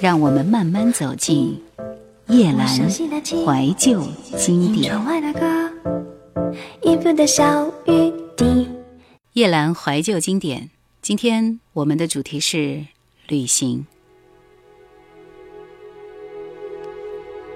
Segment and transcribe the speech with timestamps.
[0.00, 1.60] 让我们慢慢走进
[2.28, 4.00] 叶阑怀旧
[4.36, 4.94] 经典。
[9.32, 10.70] 叶阑怀旧经典，
[11.02, 12.86] 今天我们的主题是
[13.26, 13.86] 旅行。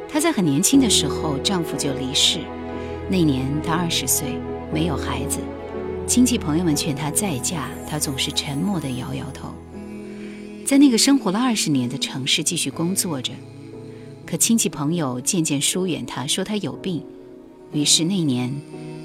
[0.08, 2.40] 她在很年轻的时候，丈夫就离世。
[3.08, 4.36] 那年她二十岁，
[4.72, 5.38] 没有孩子。
[6.08, 9.54] 亲戚朋友们劝她再嫁，她总是沉默的摇摇头。
[10.64, 13.32] 在那个生活了二十年的城市继续工作着，
[14.24, 17.02] 可亲戚朋友渐渐疏远他，说他有病。
[17.72, 18.54] 于是那年，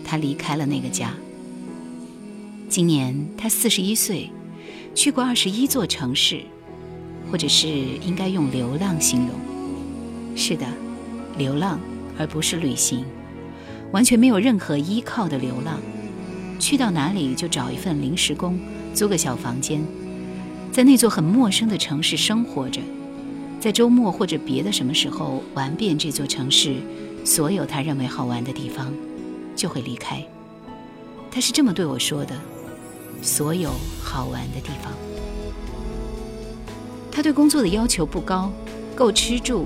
[0.03, 1.13] 他离开了那个家。
[2.69, 4.29] 今年他四十一岁，
[4.93, 6.41] 去过二十一座城市，
[7.31, 9.29] 或者是应该用流浪形容。
[10.35, 10.65] 是的，
[11.37, 11.79] 流浪，
[12.17, 13.03] 而不是旅行，
[13.91, 15.79] 完全没有任何依靠的流浪。
[16.59, 18.59] 去到哪里就找一份临时工，
[18.93, 19.81] 租个小房间。
[20.77, 22.79] 在那座很陌生的城市生活着，
[23.59, 26.75] 在周末或者别的什么时候玩遍这座城市
[27.25, 28.93] 所有他认为好玩的地方，
[29.55, 30.23] 就会离开。
[31.31, 32.39] 他是这么对我说的
[33.23, 33.71] ：“所有
[34.03, 34.93] 好玩的地方。”
[37.11, 38.51] 他对工作的要求不高，
[38.93, 39.65] 够吃住，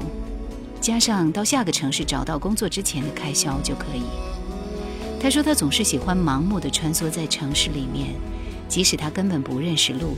[0.80, 4.03] 加上到下个城市找到工作之前的开销就可以。
[5.20, 8.16] 他说他总是喜欢盲目的穿梭在城市里面，
[8.70, 10.16] 即使他根本不认识路。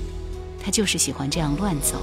[0.64, 1.98] 他就是喜欢这样乱走，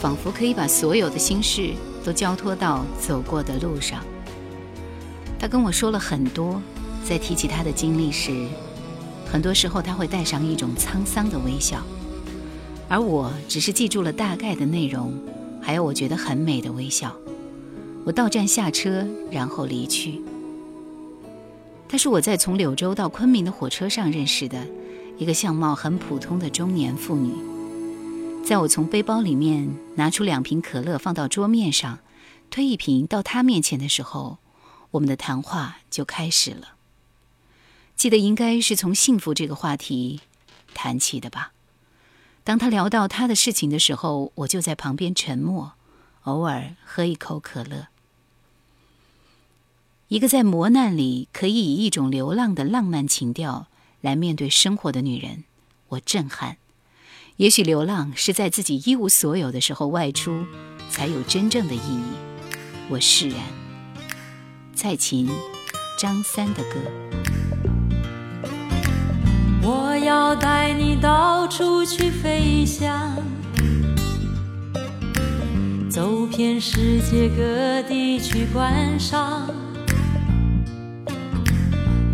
[0.00, 1.72] 仿佛可以把所有的心事
[2.04, 4.04] 都交托到走过的路上。
[5.38, 6.62] 他跟我说了很多，
[7.04, 8.46] 在提起他的经历时，
[9.30, 11.82] 很多时候他会带上一种沧桑的微笑，
[12.88, 15.12] 而我只是记住了大概的内容，
[15.60, 17.12] 还有我觉得很美的微笑。
[18.04, 20.22] 我到站下车，然后离去。
[21.88, 24.64] 他是我在从柳州到昆明的火车上认识的
[25.18, 27.32] 一个相貌很普通的中年妇女。
[28.46, 31.98] 在我从背包里面拿出两瓶可乐放到桌面上，
[32.48, 34.38] 推一瓶到他面前的时候，
[34.92, 36.76] 我们的谈话就开始了。
[37.96, 40.20] 记得应该是从幸福这个话题
[40.74, 41.54] 谈起的吧。
[42.44, 45.72] 当他聊到他的事情的时候，我就在旁边沉默，
[46.22, 47.88] 偶尔喝一口可乐。
[50.06, 53.66] 一个在磨难里可以以一种流浪的浪漫情调
[54.00, 55.42] 来面对生活的女人，
[55.88, 56.58] 我震撼。
[57.36, 60.46] 也许流浪是在自己一无所有的时候外出，
[60.88, 62.02] 才有真正的意义。
[62.88, 63.38] 我释然。
[64.74, 65.28] 蔡琴、
[66.00, 66.78] 张三的歌。
[69.62, 73.14] 我要带你到处去飞翔，
[75.90, 79.50] 走遍世界各地去观赏，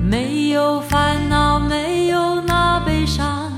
[0.02, 3.52] 没有烦恼，没有那悲伤。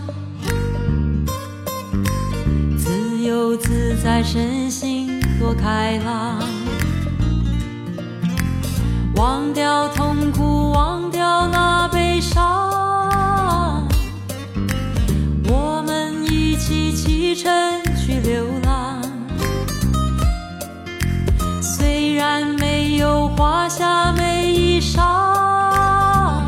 [3.57, 6.39] 自在身心多开朗，
[9.17, 13.89] 忘掉痛苦，忘掉那悲伤，
[15.49, 17.51] 我们一起启程
[17.97, 19.01] 去流浪。
[21.63, 26.43] 虽然没有华厦美衣裳，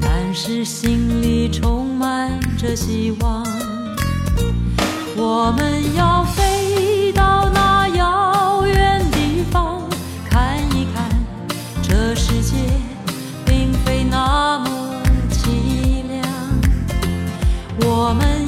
[0.00, 3.47] 但是心里充满着希望。
[5.30, 9.86] 我们要飞到那遥远地方，
[10.24, 11.06] 看一看
[11.82, 12.56] 这世界
[13.44, 14.70] 并非那么
[15.30, 16.24] 凄凉。
[17.80, 18.47] 我们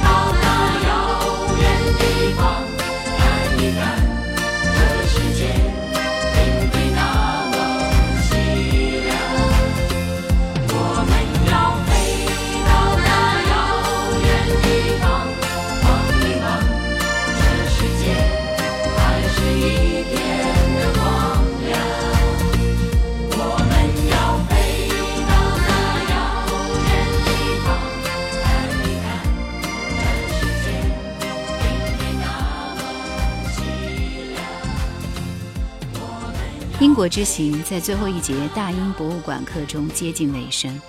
[37.01, 40.79] 国之行在最后一节大英博物馆课中接近尾声，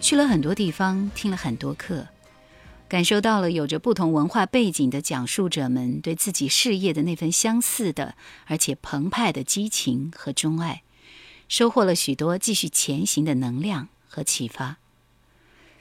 [0.00, 2.06] 去了很多地方，听了很多课，
[2.88, 8.14] 感受到了有着不同文化背景的讲述者们对自己事业的那份相似的
[8.46, 10.84] 而且澎湃的激情和钟爱，
[11.48, 14.76] 收获了许多继续前行的能量和启发。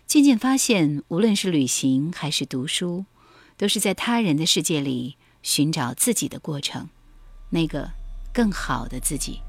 [0.08, 3.06] 渐渐发现，无论是旅行还是读书，
[3.58, 6.90] 都是在他人的世界里寻找自己的过程，
[7.52, 7.92] 那个
[8.34, 9.40] 更好的自己。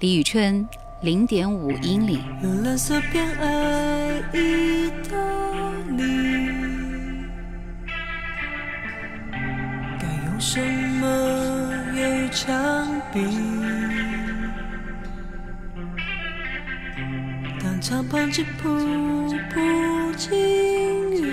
[0.00, 0.66] 李宇春，
[1.02, 2.20] 零点五英里。
[2.42, 5.14] 有蓝色偏爱意大
[5.94, 6.02] 利，
[9.98, 11.06] 该用什么
[11.94, 13.20] 有一场比？
[17.62, 18.70] 当敞篷吉普
[19.52, 20.32] 铺进
[21.22, 21.30] 雨，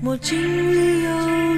[0.00, 1.10] 墨镜里有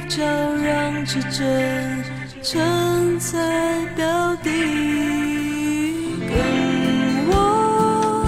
[0.09, 2.03] 朝阳之针
[2.49, 4.53] 正在标定，
[6.21, 6.31] 跟
[7.27, 8.25] 我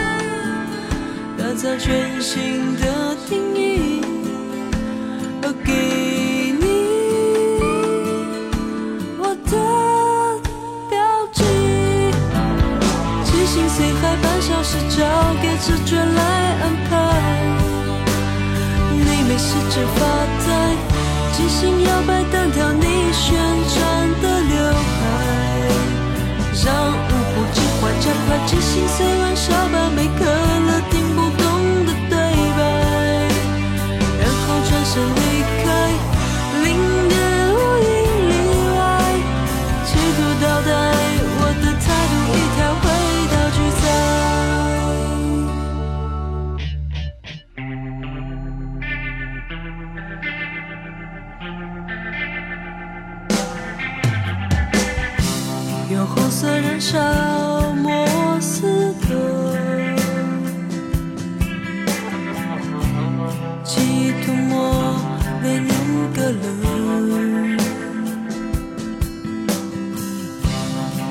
[1.39, 4.03] 打造全新的定义，
[5.41, 5.71] 而给
[6.59, 6.67] 你
[9.21, 9.53] 我的
[10.91, 10.99] 标
[11.33, 11.45] 记。
[13.23, 14.99] 即兴随海半小时，交
[15.41, 16.21] 给直觉来
[16.65, 16.91] 安排。
[18.91, 20.01] 你没事只发
[20.45, 20.49] 呆，
[21.49, 23.35] 心摇摆单挑你旋
[23.75, 23.77] 转
[24.21, 25.01] 的刘海，
[26.63, 30.58] 让舞步计划加快，即兴碎玩笑把每个
[56.89, 57.13] 色燃
[57.61, 59.09] 烧莫斯科，
[63.63, 64.97] 记忆涂抹
[65.43, 65.69] 列宁
[66.15, 66.39] 格勒。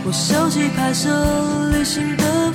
[0.04, 2.47] 我手机拍摄旅行的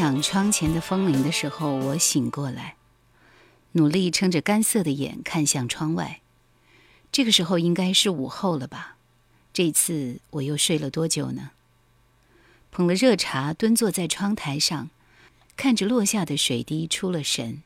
[0.00, 2.76] 响窗前的风铃的时候，我醒过来，
[3.72, 6.22] 努力撑着干涩的眼看向窗外。
[7.12, 8.96] 这个时候应该是午后了吧？
[9.52, 11.50] 这次我又睡了多久呢？
[12.70, 14.88] 捧了热茶，蹲坐在窗台上，
[15.54, 17.62] 看着落下的水滴，出了神。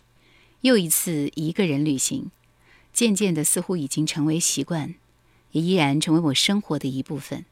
[0.63, 2.33] 又一次一个人旅行，
[2.93, 4.97] 渐渐的似乎已经成为习惯，
[5.53, 7.45] 也依然成为我生活的一部分。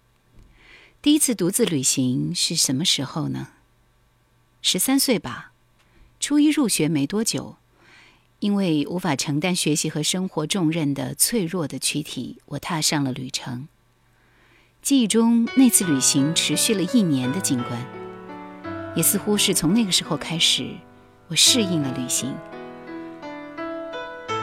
[1.01, 3.51] 第一次独自旅行是什么时候呢？
[4.65, 5.51] 十三岁吧，
[6.21, 7.57] 初一入学没多久，
[8.39, 13.67] 因为无法承担学习和生活重任的脆弱的躯体，我踏上了旅程。
[14.81, 17.85] 记忆中那次旅行持续了一年的景观，
[18.95, 20.77] 也似乎是从那个时候开始，
[21.27, 22.33] 我适应了旅行。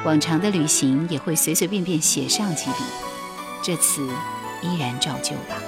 [0.04, 2.84] 往常的旅行也会随随便便写上几笔，
[3.64, 4.06] 这次
[4.62, 5.62] 依然照旧吧。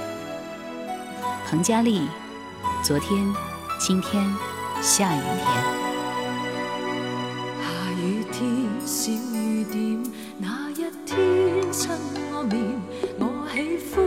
[1.48, 2.02] 彭佳丽，
[2.84, 3.51] 昨天。
[3.84, 4.24] 今天
[4.80, 5.50] 下雨天，
[7.58, 7.66] 下
[8.00, 10.04] 雨天，小雨点，
[10.38, 11.90] 那一天亲
[12.32, 12.80] 我面，
[13.18, 13.58] 我喜
[13.90, 13.98] 欢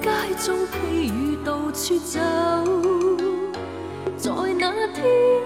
[0.00, 0.08] 街
[0.42, 2.18] 中披雨到处走。
[4.16, 5.04] 在那天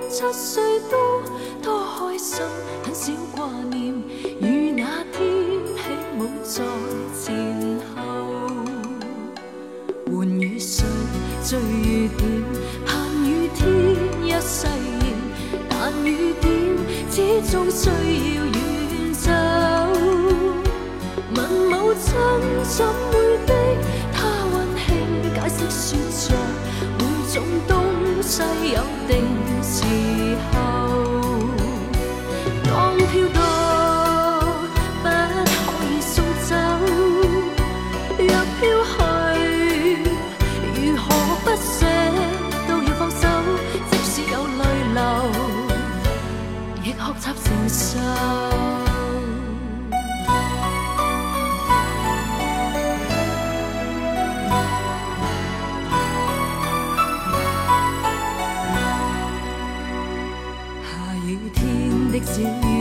[0.09, 0.97] 七岁多，
[1.61, 2.47] 多开心，
[2.85, 3.93] 很少挂念，
[4.41, 5.21] 与那天
[5.75, 5.83] 起
[6.17, 6.63] 舞在
[7.13, 7.99] 前后，
[10.07, 10.87] 换雨水，
[11.43, 12.25] 追雨点。
[14.35, 15.15] 一誓言，
[15.69, 16.51] 但雨点
[17.09, 17.17] 始
[17.53, 19.31] 终需要远走。
[21.37, 21.39] 问
[21.71, 22.05] 母亲
[22.65, 23.13] 怎会
[23.47, 23.55] 的，
[24.13, 24.17] 她
[24.53, 24.87] 温馨
[25.33, 26.35] 解释说着，
[26.99, 27.01] 每
[27.33, 27.35] 种
[27.69, 27.73] 东
[28.21, 29.13] 西有定
[29.63, 29.75] 时
[30.51, 30.74] 候。
[47.75, 47.99] 受。
[60.85, 62.74] 下雨天的小雨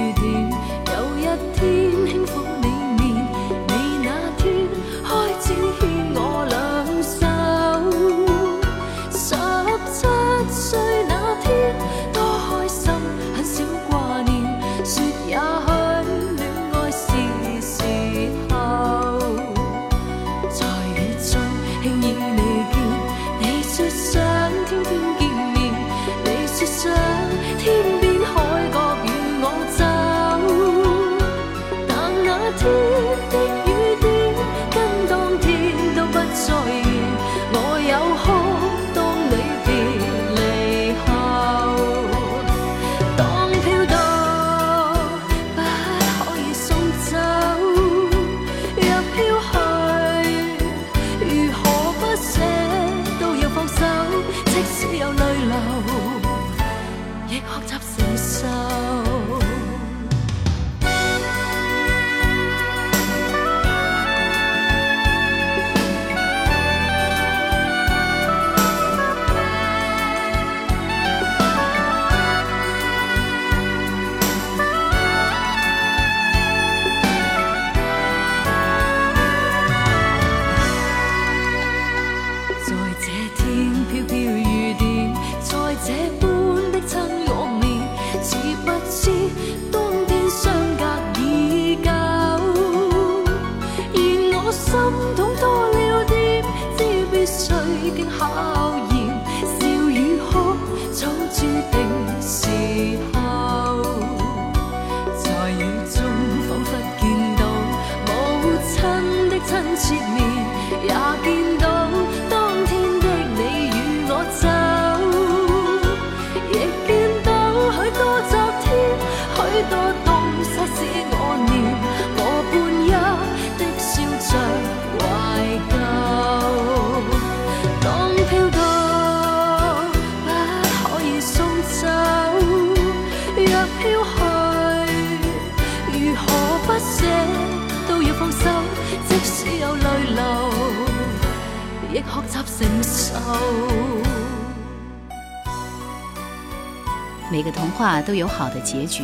[148.13, 149.03] 都有好的结局，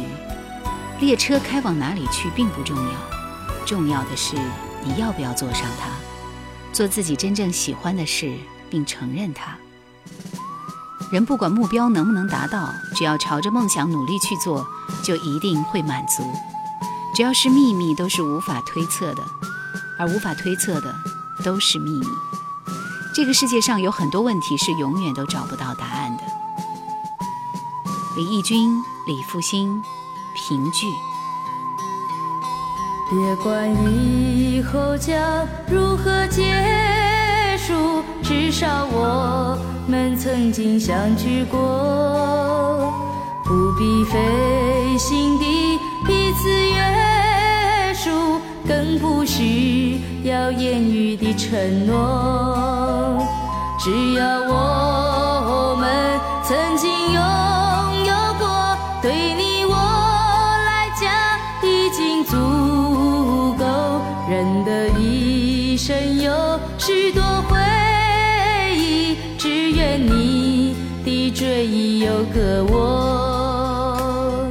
[1.00, 2.94] 列车开往哪里去并不重要，
[3.66, 4.36] 重要的是
[4.84, 5.90] 你要不要坐上它，
[6.72, 8.32] 做自己真正喜欢的事，
[8.70, 9.58] 并承认它。
[11.12, 14.64] 人不管目标能不能达到，只要朝着梦想努力去做，
[15.02, 16.22] 就一定会满足。
[17.16, 19.24] 只要是秘密，都是无法推测的，
[19.98, 20.94] 而无法推测的
[21.44, 22.06] 都是秘密。
[23.16, 26.24] 这个世界上有很多问题是永远都找不到答案的。
[28.18, 29.82] 李翊君、李复兴
[30.36, 30.88] 评剧。
[33.10, 36.54] 别管以后将如何结
[37.58, 42.94] 束，至少我们曾经相聚过。
[43.44, 53.26] 不必费心地彼此约束，更不需要言语的承诺。
[53.80, 57.24] 只要我们曾经拥
[65.80, 67.58] 生有许多回
[68.76, 74.46] 忆，只愿你的追忆有个我。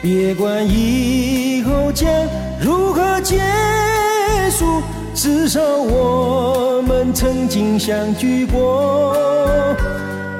[0.00, 2.10] 别管以后将
[2.58, 3.38] 如何结，
[5.24, 9.16] 至少我们曾经相聚过。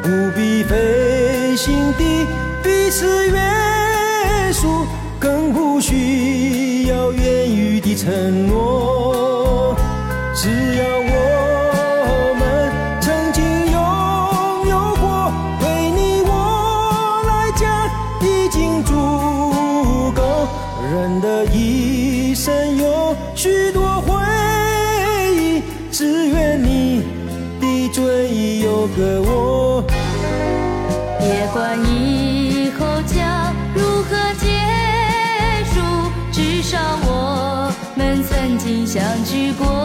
[0.03, 2.27] 不必费心地
[2.63, 4.85] 彼此约束，
[5.19, 8.84] 更不需要言语的承诺。
[38.57, 39.84] 曾经相聚过。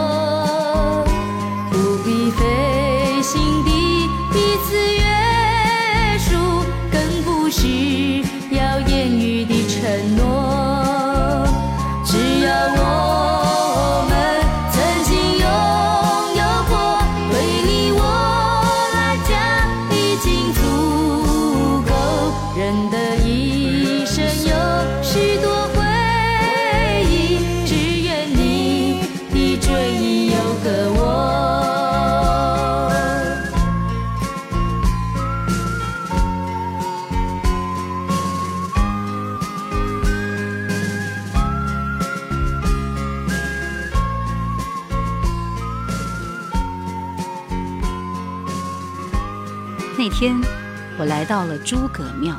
[51.30, 52.36] 到了诸葛庙。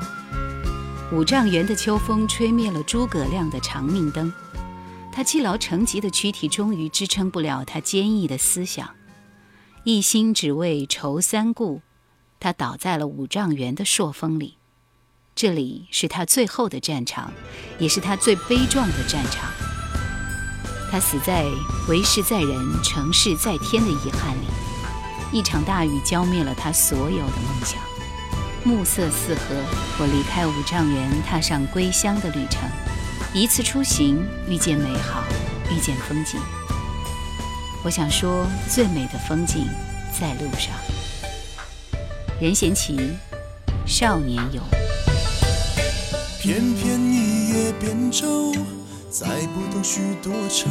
[1.14, 4.34] 五丈原的秋风吹灭了诸葛亮的长命灯，
[5.14, 8.90] 他积劳成疾的躯体终于支撑不了他坚毅的思想，
[9.86, 11.82] 一心只为酬三顾，
[12.38, 14.58] 他倒在了五丈原的朔风里。
[15.36, 17.32] 这里是他最后的战场，
[17.80, 19.50] 也是他最悲壮的战场。
[20.92, 21.46] 他死在
[21.88, 24.48] 为事在人，成事在天的遗憾里。
[25.32, 27.82] 一场大雨浇灭了他所有的梦想。
[28.64, 29.56] 暮色四合，
[30.00, 32.62] 我离开五丈原，踏上归乡的旅程。
[33.34, 35.24] 一次出行，遇见美好，
[35.72, 36.40] 遇见风景。
[37.84, 39.68] 我想说，最美的风景
[40.12, 40.76] 在路上。
[42.40, 42.98] 任贤齐，
[43.88, 44.62] 《少年游》。
[46.40, 48.54] 翩翩一叶扁舟，
[49.10, 50.70] 载不动许多愁。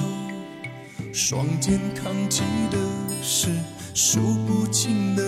[1.13, 2.79] 双肩扛起的
[3.21, 3.49] 是
[3.95, 5.20] 数不清的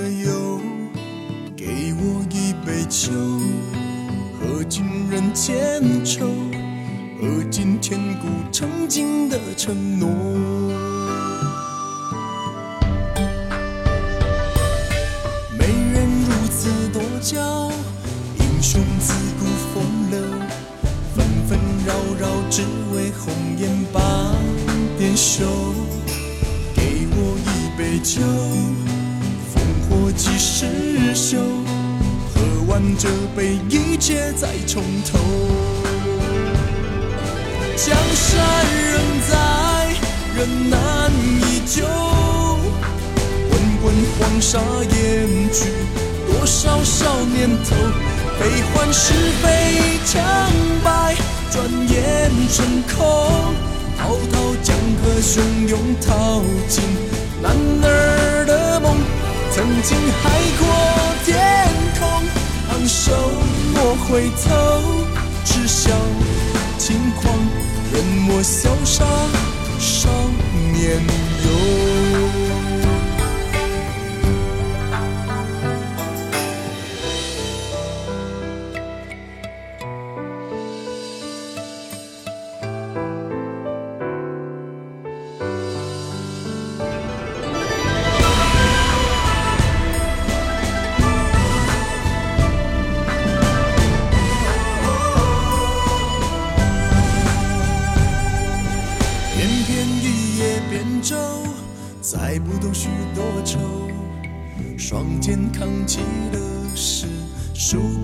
[2.93, 3.11] 秋，
[4.39, 6.27] 喝尽人间愁，
[7.19, 10.11] 喝尽千古曾经的承诺。
[15.59, 17.73] 美人如此多娇，
[18.39, 20.21] 英雄自古风流，
[21.17, 22.61] 纷纷扰扰只
[22.95, 24.35] 为红颜把
[24.99, 25.47] 点羞。
[26.75, 28.21] 给我一杯酒，
[29.49, 29.57] 烽
[29.89, 31.62] 火几时休？
[32.99, 35.19] 这杯，一切再从头。
[37.77, 39.33] 江山仍在，
[40.37, 41.85] 人难依旧。
[43.51, 44.93] 滚滚黄沙掩
[45.53, 45.71] 去
[46.27, 47.75] 多少少年头，
[48.39, 50.23] 悲欢是非成
[50.85, 51.17] 败，
[51.51, 52.65] 转眼成
[52.95, 52.97] 空。
[53.99, 56.83] 滔滔江河汹涌，淘尽
[57.41, 58.97] 男儿的梦。
[59.51, 60.61] 曾经海阔
[61.25, 61.37] 天
[62.01, 62.01] 空，
[62.73, 63.13] 放手
[63.75, 64.49] 莫回头，
[65.45, 65.91] 只笑
[66.79, 67.39] 轻狂，
[67.93, 69.05] 任我潇洒
[69.79, 70.09] 少
[70.73, 70.97] 年
[71.45, 72.72] 游。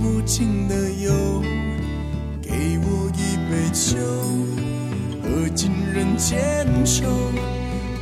[0.08, 1.42] 不尽的忧。
[2.40, 3.98] 给我一杯酒，
[5.22, 7.06] 喝尽人间愁，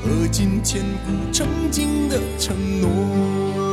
[0.01, 3.66] 喝尽千古曾经的承诺。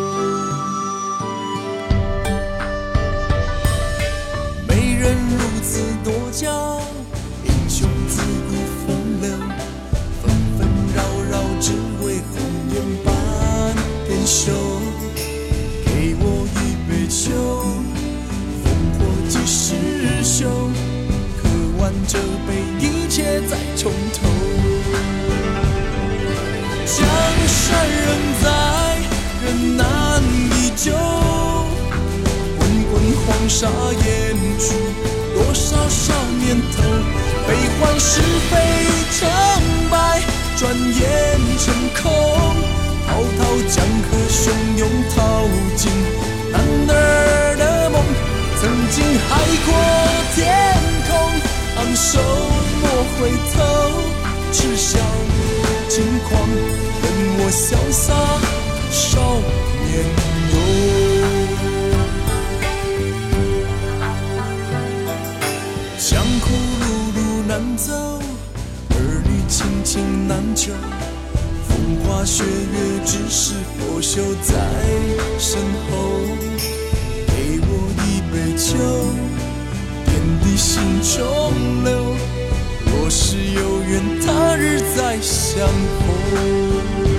[23.53, 24.17] 再从头。
[26.87, 26.97] 江
[27.47, 28.07] 山仍
[28.41, 28.49] 在，
[29.45, 29.83] 人难
[30.57, 30.91] 依旧。
[32.57, 34.09] 滚滚黄沙掩
[34.57, 34.73] 去
[35.35, 36.81] 多少少年头，
[37.47, 38.51] 悲欢是非
[39.19, 39.29] 成
[39.91, 40.19] 败，
[40.57, 42.11] 转眼成空。
[43.05, 43.39] 滔滔
[43.69, 44.41] 江河汹
[44.79, 45.91] 涌，淘尽
[46.51, 48.03] 男儿的梦。
[48.59, 49.29] 曾经海
[49.63, 49.67] 阔
[50.33, 50.41] 天，
[51.75, 52.19] 昂首
[52.81, 52.85] 莫
[53.17, 53.55] 回头，
[54.51, 54.99] 只笑
[55.89, 56.47] 轻狂，
[57.01, 57.05] 任
[57.39, 58.13] 我潇洒
[58.91, 59.01] 少
[59.87, 59.91] 年
[60.51, 60.55] 游。
[65.97, 66.09] 江
[66.41, 66.45] 湖
[66.79, 66.83] 路
[67.15, 67.91] 路难走，
[68.91, 68.93] 儿
[69.25, 70.71] 女情情难求。
[71.67, 71.71] 风
[72.03, 74.53] 花雪月，只是拂袖在
[75.39, 75.59] 身
[75.89, 75.91] 后。
[77.27, 77.31] 给
[77.65, 77.69] 我
[78.05, 78.71] 一杯酒，
[80.45, 82.15] 你心中留。
[82.85, 87.12] 若是有缘，他日再相逢。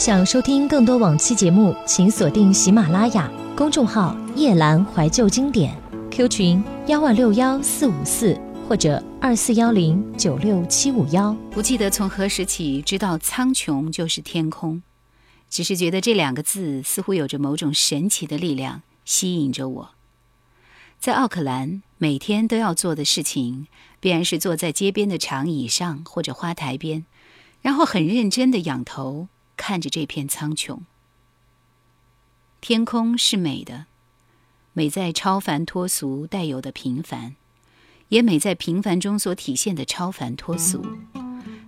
[0.00, 5.76] 想收听更多往期节目，请锁定喜马拉雅公众号“夜阑怀旧经典
[6.10, 8.34] ”，Q 群幺二六幺四五四
[8.66, 11.36] 或者二四幺零九六七五幺。
[11.50, 14.82] 不记得从何时起知道苍穹就是天空，
[15.50, 19.90] 只是觉得这两个字似乎有着某种神奇的力量，吸引着我。
[20.98, 23.66] 在奥克兰，每天都要做的事情，
[24.00, 27.04] 必然是坐在街边的长椅上或者花台边，
[27.60, 29.28] 然后很认真地仰头
[29.60, 30.78] 看着这片苍穹。
[32.62, 33.84] 天空是美的，
[34.72, 37.36] 美在超凡脱俗带有的平凡，
[38.08, 40.82] 也美在平凡中所体现的超凡脱俗。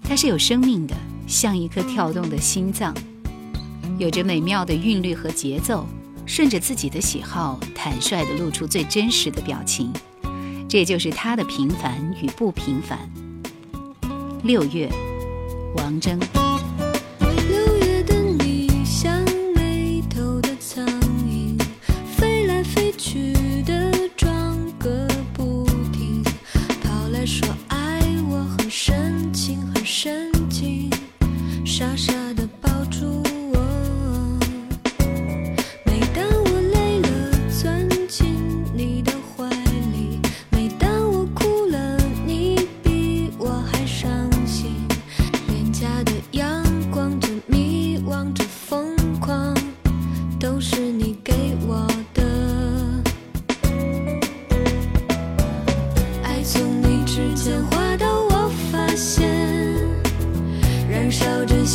[0.02, 0.96] 它是有生命的，
[1.28, 2.94] 像一颗跳动的心脏，
[3.98, 5.86] 有着美妙的韵律和节奏，
[6.26, 9.92] 顺着自己的喜好，坦率地露出最真实的表情。
[10.66, 12.98] 这就是它的平凡与不平凡。
[14.42, 14.90] 六月，
[15.76, 16.18] 王铮。
[31.82, 32.21] 小声。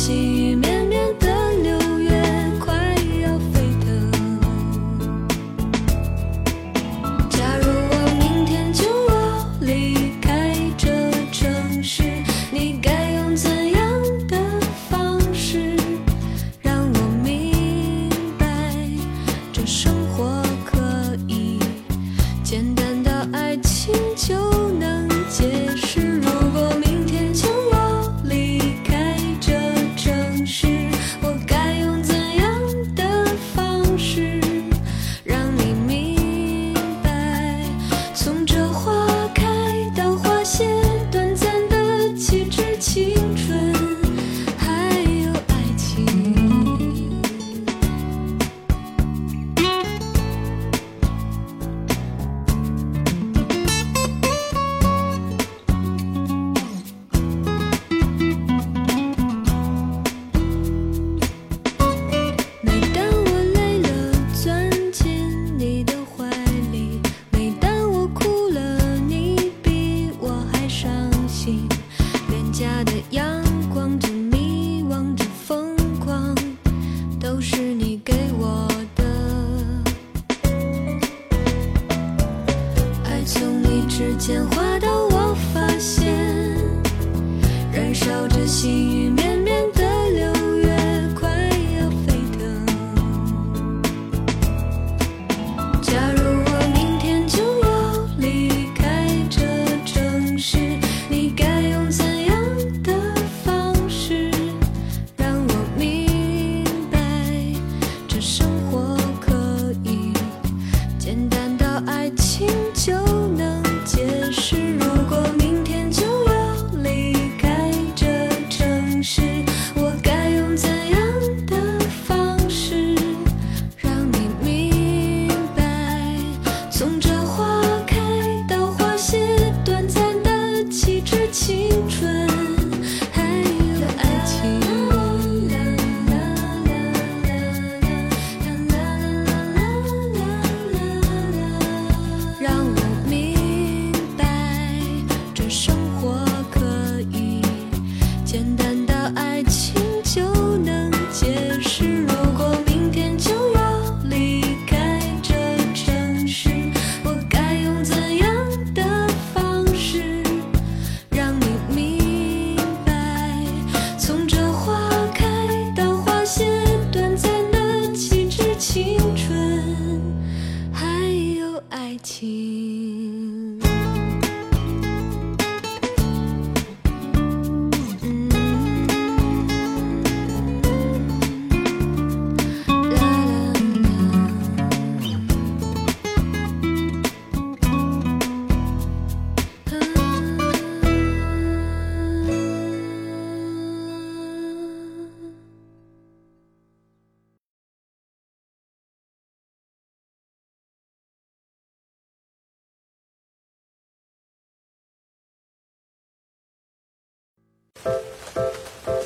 [0.08, 0.77] 里面。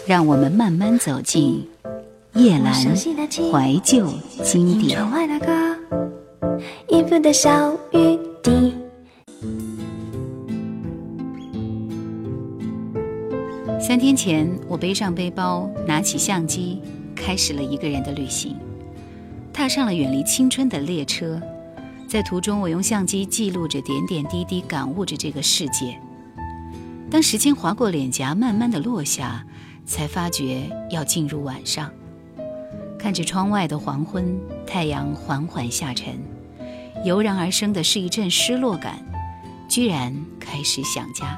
[0.04, 1.64] 让我们慢慢走进
[2.34, 4.12] 夜阑怀旧
[4.42, 4.98] 经典。
[4.98, 5.78] 窗外那个
[6.88, 8.74] 音符的小雨滴。
[13.80, 16.80] 三天前，我背上背包，拿起相机，
[17.14, 18.56] 开始了一个人的旅行，
[19.52, 21.40] 踏上了远离青春的列车。
[22.08, 25.96] 在途中，我用相机记录着点点滴滴，感悟着这个世界。
[27.10, 29.44] 当时间划过脸颊，慢慢的落下，
[29.84, 31.90] 才发觉要进入晚上。
[32.98, 36.18] 看着窗外的黄昏，太阳缓缓下沉，
[37.04, 39.04] 油然而生的是一阵失落感，
[39.68, 41.36] 居然开始想家。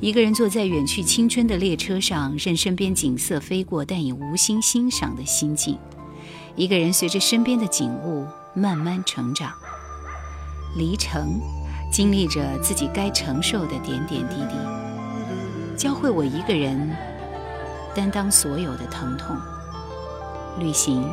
[0.00, 5.78] 一个人坐在远去青春的列车上，任身边景色飞过，但已无心欣赏的心境。
[6.56, 9.52] 一个人随着身边的景物慢慢成长，
[10.78, 11.38] 离城，
[11.92, 16.96] 经历着自己该承受的点点滴滴，教会我一个人
[17.94, 19.36] 担当所有的疼痛。
[20.58, 21.08] 旅行，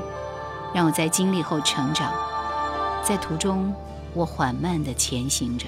[0.74, 2.12] 让我在经历后成长，
[3.04, 3.74] 在途中，
[4.13, 5.66] 我缓慢地前行着。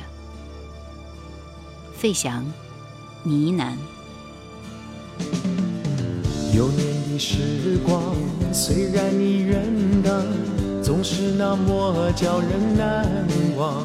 [1.94, 2.46] 费翔。
[3.24, 3.74] 呢喃。
[6.56, 8.02] 幼年的时光，
[8.54, 10.26] 虽然已远荡，
[10.82, 13.06] 总是那么叫人难
[13.58, 13.84] 忘。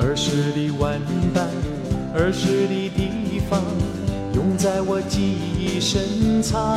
[0.00, 0.98] 儿时的玩
[1.34, 1.46] 伴，
[2.14, 3.60] 儿时的地方，
[4.60, 5.18] 在我记
[5.58, 6.76] 忆深藏。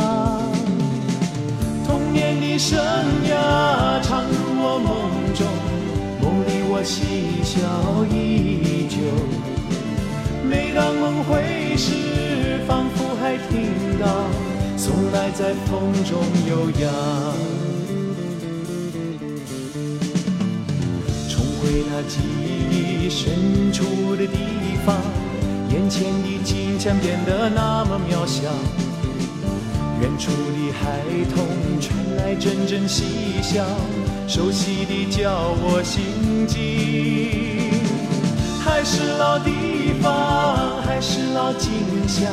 [1.86, 2.80] 童年的生
[3.28, 5.46] 涯，常入我梦中，
[6.22, 7.60] 梦里我嬉笑
[8.10, 8.96] 依旧。
[10.48, 13.68] 每当梦回时，仿佛还听
[14.00, 14.08] 到
[14.78, 16.88] 从来在风中悠扬。
[21.28, 22.22] 重回那记
[22.72, 24.38] 忆深处的地
[24.86, 24.96] 方，
[25.74, 28.44] 眼前的景象变得那么渺小。
[30.00, 31.02] 远处的孩
[31.34, 31.48] 童
[31.82, 33.66] 传来阵阵嬉笑，
[34.28, 37.74] 熟悉的叫我心惊。
[38.64, 41.72] 还是老地方，还是老景
[42.08, 42.32] 象，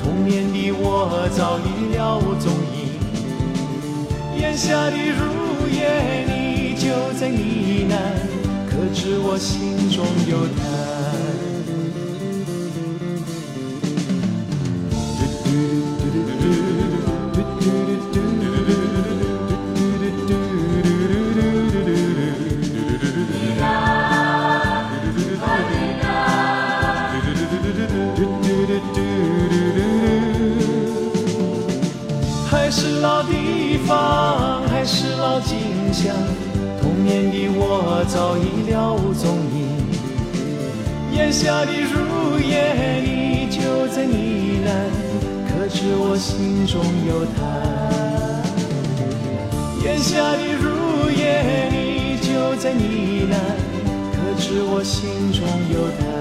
[0.00, 2.86] 童年的我早已了无踪影。
[4.40, 6.86] 眼下的如烟，你就
[7.18, 7.40] 在呢
[7.90, 7.92] 喃，
[8.70, 10.97] 可知我心中有叹。
[33.88, 35.56] 方还是老景
[35.94, 36.14] 象，
[36.78, 39.66] 童年的我早已了无踪影。
[41.10, 44.14] 檐下的如烟依旧在呢
[44.66, 44.68] 喃，
[45.48, 47.40] 可知我心中有他。
[49.82, 52.84] 檐下的如烟依旧在呢
[53.32, 53.34] 喃，
[54.12, 55.40] 可知我心中
[55.72, 56.17] 有他。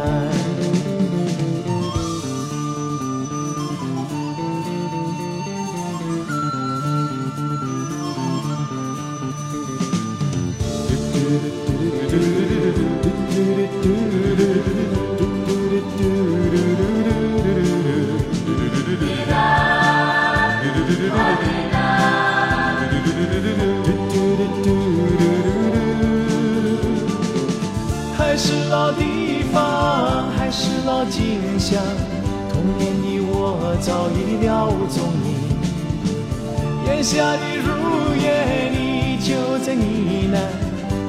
[37.10, 39.82] 下的如烟你就在呢
[40.30, 40.36] 喃，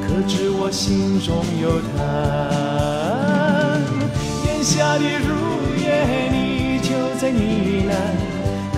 [0.07, 1.99] 可知我心中有他。
[4.47, 5.35] 檐下的如
[5.83, 7.41] 烟你就在呢
[7.91, 7.91] 喃，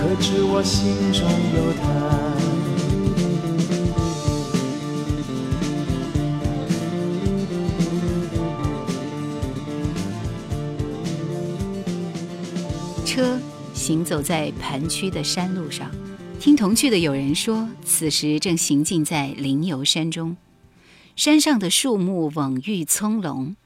[0.01, 1.85] 可知我心中有他。
[13.05, 13.39] 车
[13.75, 15.91] 行走在盘曲的山路上，
[16.41, 20.39] 听同去的有人说，此时正行进在灵游山中。
[21.15, 23.57] 山上的树木蓊郁葱茏，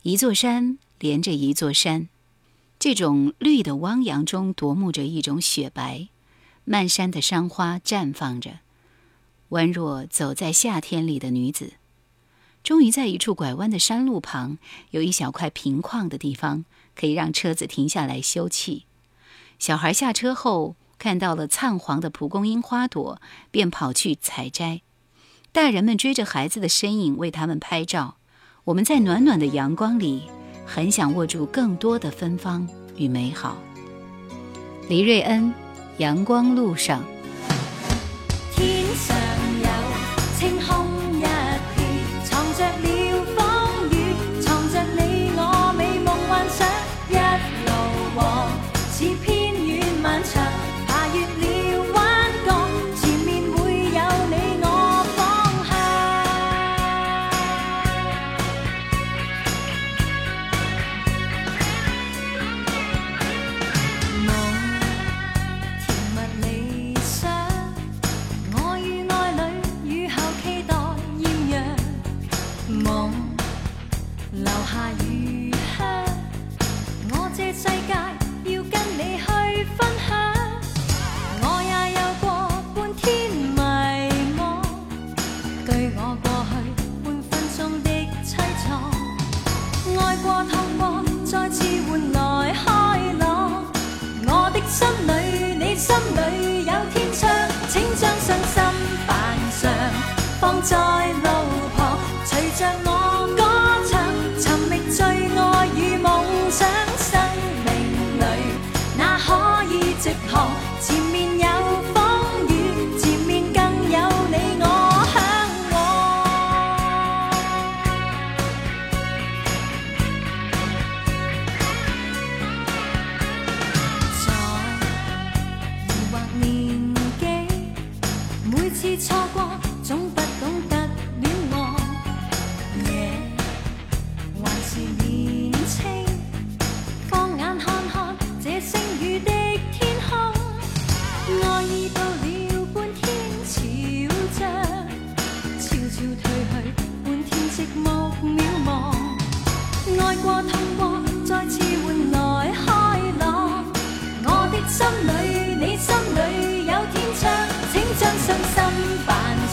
[0.00, 2.08] 一座山连着一座山，
[2.78, 6.08] 这种绿的汪洋中夺目着一种雪白。
[6.64, 8.60] 漫山的山花绽放着，
[9.50, 11.74] 宛若走在夏天里的女子。
[12.64, 14.56] 终于在一处拐弯的山路旁，
[14.92, 16.64] 有一小块平旷的地方，
[16.94, 18.84] 可以让车子停下来休憩。
[19.58, 24.82] 小孩下车后看到了灿黄的蒲公英花朵，便跑去采摘。
[25.50, 28.18] 大人们追着孩子的身影为他们拍照。
[28.62, 30.22] 我们在暖暖的阳光里，
[30.64, 33.58] 很想握住更多的芬芳与美好。
[34.88, 35.46] 黎瑞恩，
[35.96, 37.02] 《阳光路上》。
[74.82, 75.78] 大香，
[77.10, 77.92] 我这世界
[78.52, 79.24] 要跟你去
[79.76, 79.78] 分
[80.08, 80.10] 享。
[81.40, 82.24] 我也有过
[82.74, 83.60] 半天迷
[84.36, 84.40] 惘，
[85.64, 86.52] 对我过去
[87.04, 87.86] 半分钟的
[88.24, 88.28] 凄
[88.64, 88.66] 怆。
[90.00, 90.82] 爱过，痛过，
[91.24, 92.66] 再次换来开
[93.20, 93.64] 朗。
[94.26, 95.10] 我的心里，
[95.64, 97.31] 你心里有天。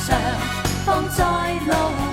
[0.10, 0.20] 上，
[0.86, 1.24] 放在
[1.68, 2.09] 路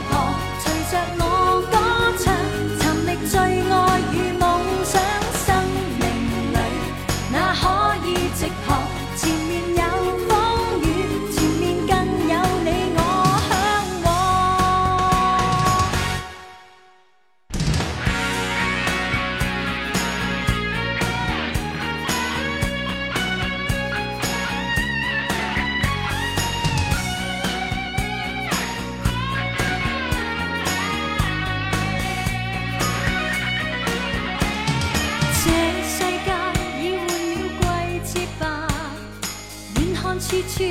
[40.57, 40.63] 处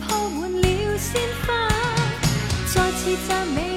[0.00, 1.68] 铺满了鲜花，
[2.72, 3.67] 再次赞美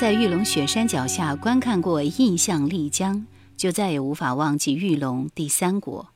[0.00, 6.08] 在玉龙雪山脚下观看过印象丽江，就再也无法忘记玉龙第三国。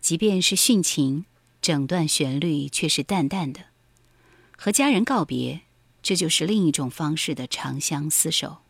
[0.00, 1.26] 即便是殉情，
[1.60, 3.60] 整段旋律却是淡淡的。
[4.56, 5.60] 和家人告别，
[6.02, 8.60] 这就是另一种方式的长相厮守。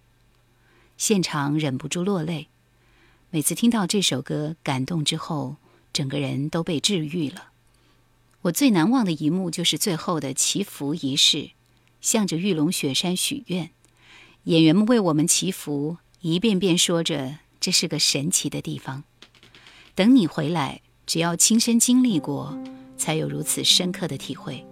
[0.98, 2.48] 现场忍不住落泪，
[3.30, 5.58] 每次听到这首歌，感动之后，
[5.92, 7.50] 整个人都被治愈了。
[8.42, 11.50] 我最难忘的一幕就是最后的祈福仪式，
[12.00, 13.70] 向着玉龙雪山许愿，
[14.44, 19.04] 演员们为我们祈福，一遍遍说着这是个神奇的地方。
[19.94, 22.58] 等你回来，只要亲身经历过，
[22.98, 24.62] 才有如此深刻的体会。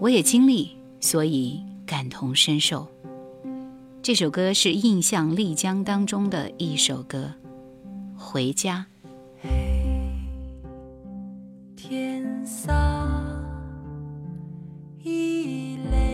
[0.00, 2.88] 我也经历，所以感同身受。
[4.02, 7.32] 这首歌是《印象丽江》当中的一首歌，
[8.18, 8.84] 《回家》。
[11.76, 12.72] 天色
[15.04, 16.07] 已累，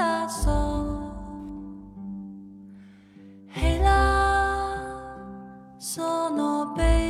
[0.00, 0.50] 已拉索，
[5.78, 7.09] 黑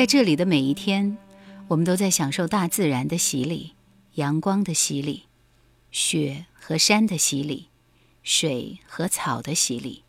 [0.00, 1.18] 在这里的每一天，
[1.68, 3.74] 我们都在享受大自然的洗礼，
[4.14, 5.24] 阳光的洗礼，
[5.90, 7.66] 雪和山的洗礼，
[8.22, 10.04] 水和草的洗礼，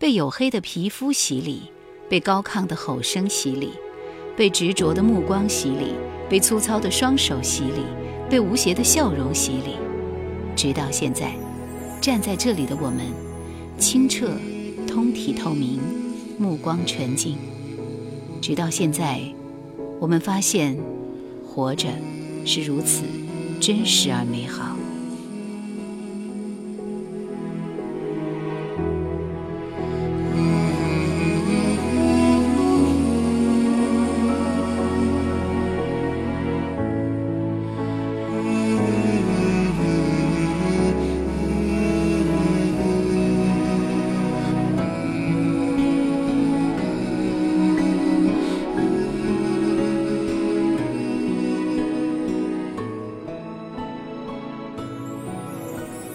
[0.00, 1.70] 被黝黑的皮肤洗礼，
[2.10, 3.70] 被高亢的吼声洗礼，
[4.36, 5.94] 被执着的目光洗礼，
[6.28, 7.84] 被粗糙的双手洗礼，
[8.28, 9.76] 被无邪的笑容洗礼，
[10.56, 11.36] 直到现在，
[12.00, 13.12] 站在这里的我们，
[13.78, 14.36] 清澈、
[14.88, 15.80] 通体透明，
[16.36, 17.53] 目光纯净。
[18.46, 19.22] 直到现在，
[19.98, 20.76] 我们发现，
[21.46, 21.88] 活着
[22.44, 23.04] 是如此
[23.58, 24.76] 真实而美好。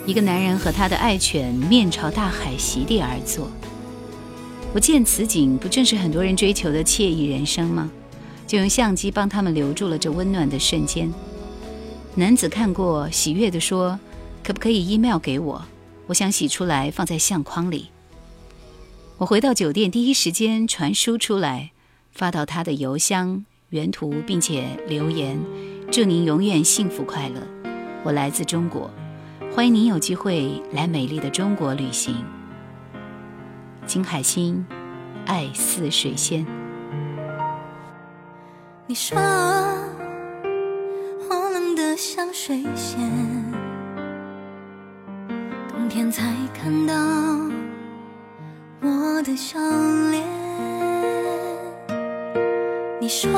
[0.10, 3.48] 一个男人和他的爱犬面朝大海席地而坐。
[4.74, 7.92] 我见此景，不正是很多人追求的惬意人生吗？
[8.48, 11.14] 就用相机帮他们留住了这温暖的瞬间。
[12.16, 14.00] 男子看过，喜悦地说
[14.44, 15.64] ：“可不可以 email 给我？
[16.08, 17.90] 我想洗出来放在相框里。”
[19.20, 21.70] 我回到酒店，第一时间传输出来，
[22.12, 25.40] 发到他的邮箱原图，并且留言
[25.94, 27.44] ：“祝您永远幸福快乐。
[28.04, 28.90] 我来自中国。”
[29.52, 32.24] 欢迎您有机会来美丽的中国旅行。
[33.86, 34.66] 金海心，
[35.26, 36.46] 爱似水仙。
[38.86, 39.18] 你说
[41.30, 43.00] 我冷得像水仙，
[45.68, 46.94] 冬天才看到
[48.82, 49.60] 我的笑
[50.12, 50.24] 脸。
[53.02, 53.32] 你说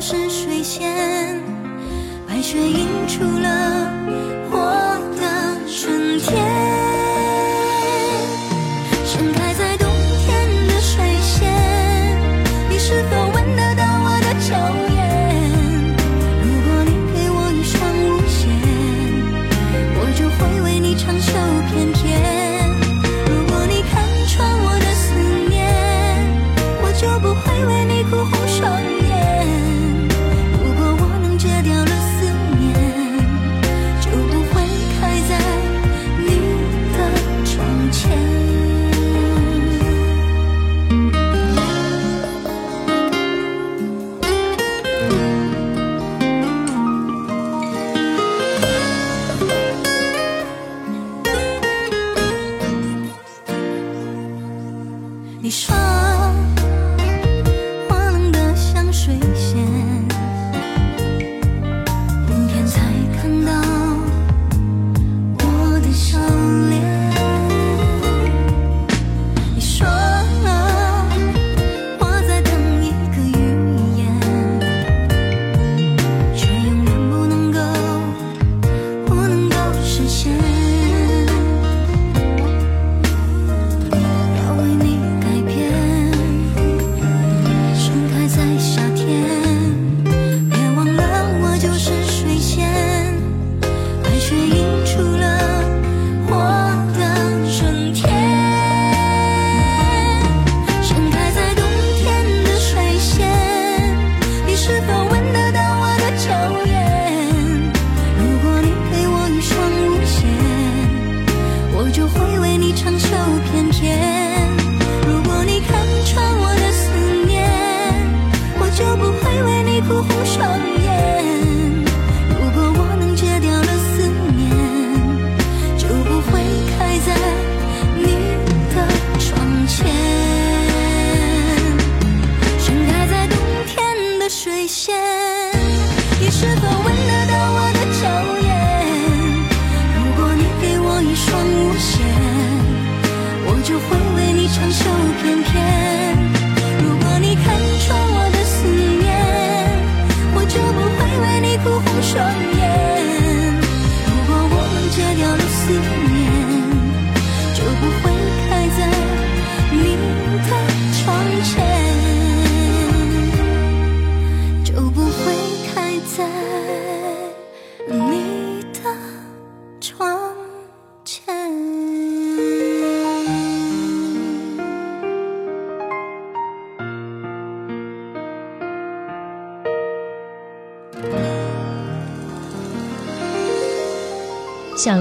[0.00, 1.38] 是水仙，
[2.26, 2.56] 白雪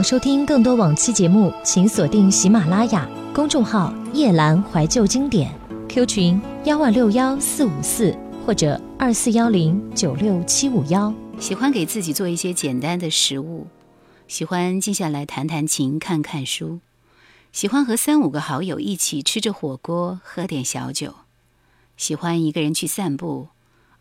[0.10, 5.54] 收听更多往期节目，请锁定喜马拉雅公众号“夜阑怀旧经典
[5.88, 11.14] ”，Q 群幺二六幺四五四或者二四幺零九六七五幺。
[11.40, 13.68] 喜欢给自己做一些简单的食物，
[14.28, 16.80] 喜欢静下来弹弹琴、看看书，
[17.52, 21.14] 喜欢和三五个好友一起吃着火锅、喝点小酒，
[21.98, 23.50] 喜欢一个人去散步，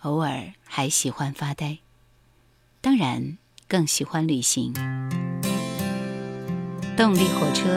[0.00, 1.80] 偶尔还喜欢发呆，
[2.80, 3.36] 当然
[3.68, 4.72] 更喜欢旅行。
[6.98, 7.68] 动力火车，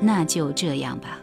[0.00, 1.16] 那就这样吧。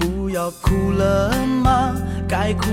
[0.00, 1.94] 不要哭了吗？
[2.28, 2.72] 该哭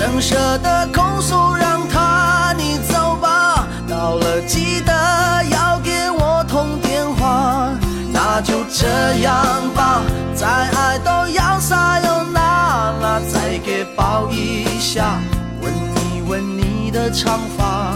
[0.00, 3.66] 真舍得控诉，让他你走吧。
[3.86, 4.94] 到了记得
[5.50, 7.68] 要给我通电话。
[8.10, 9.36] 那就这样
[9.74, 10.00] 吧，
[10.34, 12.40] 再爱都要撒又那
[13.02, 15.20] 拉，再给抱一下，
[15.60, 17.92] 吻一吻你的长发。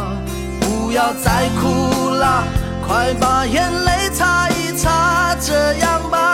[0.61, 2.45] 不要再哭了，
[2.87, 5.35] 快把眼泪擦一擦。
[5.41, 6.34] 这样吧，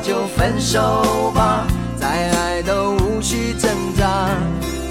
[0.00, 1.66] 就分手吧，
[1.98, 4.28] 再爱都无需挣扎。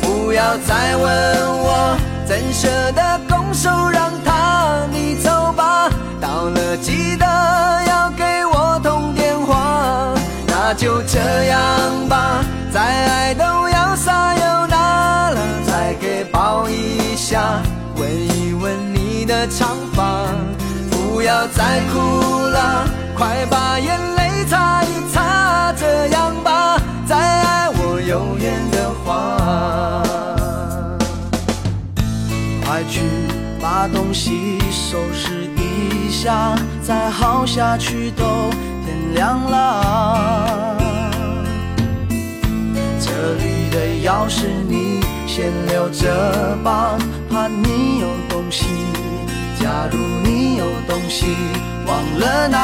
[0.01, 5.89] 不要再问我，怎舍得拱手让他你走吧。
[6.19, 7.25] 到了记得
[7.87, 10.13] 要给我通电话。
[10.47, 11.59] 那就这样
[12.09, 15.35] 吧，再爱都要撒又那拉，
[15.65, 17.61] 再给抱一下，
[17.95, 20.27] 吻一吻你的长发。
[20.91, 22.85] 不要再哭了，
[23.17, 24.16] 快把眼泪。
[25.77, 29.05] 这样吧，再爱我有缘的话。
[32.65, 33.01] 快去
[33.61, 38.23] 把东西收拾一下，再耗下去都
[38.85, 40.75] 天亮了。
[42.99, 46.97] 这里的钥匙你先留着吧，
[47.29, 48.65] 怕你有东西。
[49.59, 51.35] 假如你有东西
[51.85, 52.57] 忘了拿，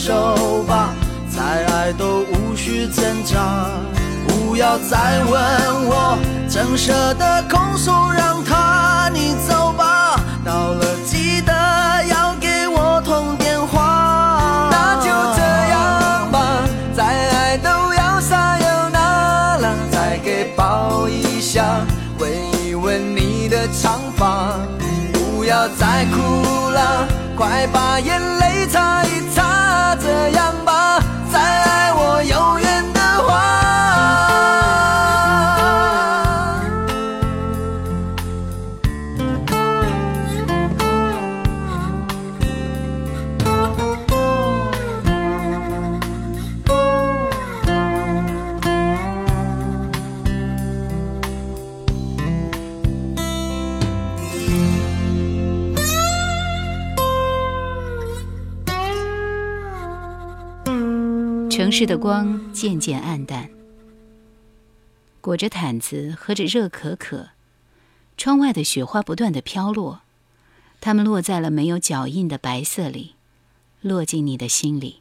[0.00, 0.94] 手吧，
[1.28, 3.68] 再爱都无需挣扎。
[4.26, 5.34] 不要再问
[5.84, 10.18] 我，怎舍得控诉，让他你走吧。
[10.42, 11.52] 到了记得
[12.06, 14.70] 要给我通电话。
[14.72, 16.64] 那就这样吧，
[16.96, 21.62] 再爱都要撒又那拉，再给抱一下，
[22.18, 22.30] 吻
[22.64, 24.54] 一吻你的长发。
[25.12, 28.19] 不要再哭了，快把眼
[61.80, 63.48] 城市的光渐渐暗淡，
[65.22, 67.30] 裹着毯子，喝着热可可。
[68.18, 70.02] 窗外的雪花不断的飘落，
[70.82, 73.14] 它们落在了没有脚印的白色里，
[73.80, 75.00] 落进你的心里。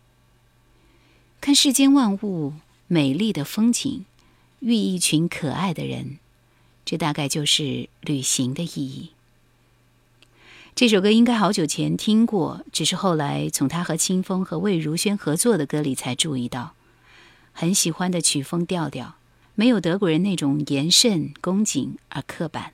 [1.41, 2.53] 看世间万物，
[2.87, 4.05] 美丽的风景，
[4.59, 6.19] 遇一群可爱的人，
[6.85, 9.11] 这大概就是旅行的意义。
[10.79, 16.73] 这首歌应该好久前听过，只是后来从他和清风和魏如萱合作的歌里才注意到，
[17.51, 19.15] 很喜欢的曲风调调，
[19.55, 22.71] 没有德国人那种严慎恭谨而刻板。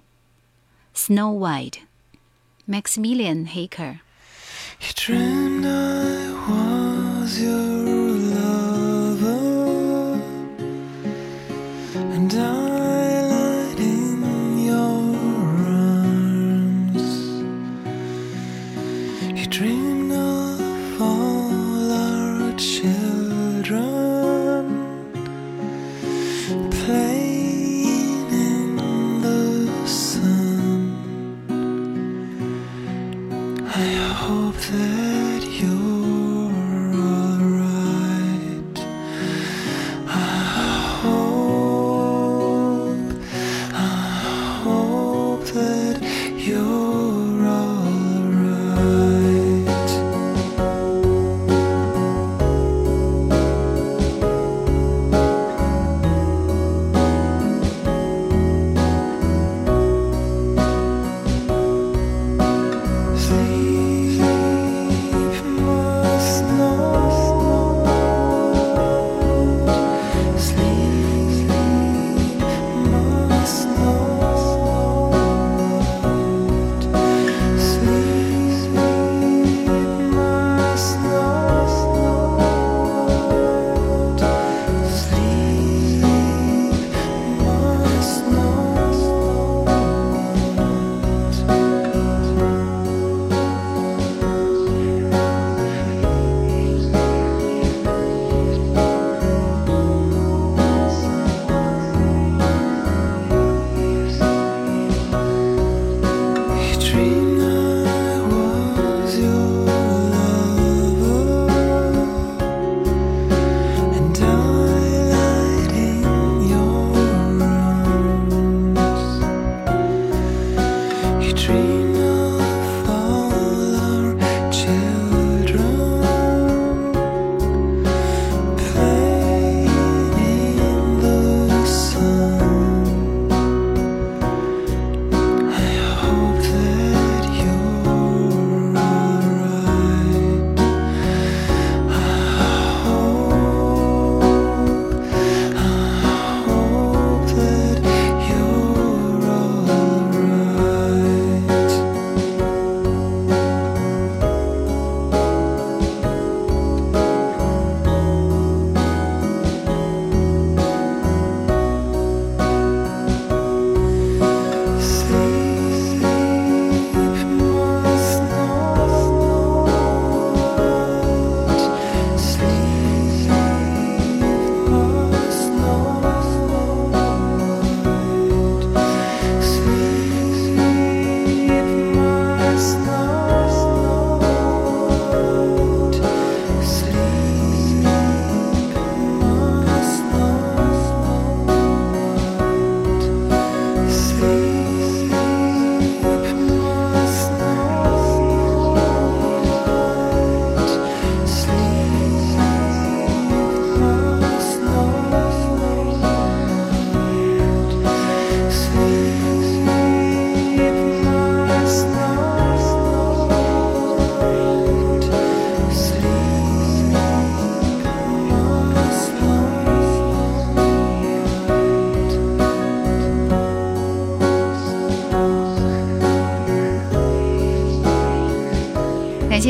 [0.95, 4.01] Snow White，Maximilian Haker。
[4.81, 7.84] You dreamed I was your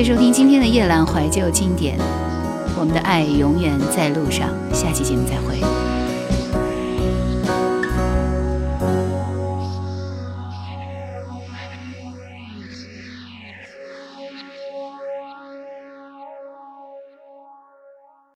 [0.06, 1.98] 收听今天的夜阑怀旧经典，
[2.78, 4.52] 我们的爱永远在路上。
[4.72, 5.60] 下期节目再会。